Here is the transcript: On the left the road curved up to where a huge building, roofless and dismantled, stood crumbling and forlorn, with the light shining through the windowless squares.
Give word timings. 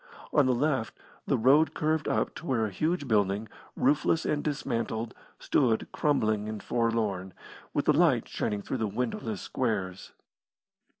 On 0.33 0.47
the 0.47 0.55
left 0.55 0.97
the 1.27 1.37
road 1.37 1.75
curved 1.75 2.07
up 2.07 2.33
to 2.33 2.47
where 2.47 2.65
a 2.65 2.71
huge 2.71 3.07
building, 3.07 3.47
roofless 3.75 4.25
and 4.25 4.43
dismantled, 4.43 5.13
stood 5.37 5.91
crumbling 5.91 6.49
and 6.49 6.63
forlorn, 6.63 7.35
with 7.71 7.85
the 7.85 7.93
light 7.93 8.27
shining 8.27 8.63
through 8.63 8.77
the 8.77 8.87
windowless 8.87 9.41
squares. 9.41 10.11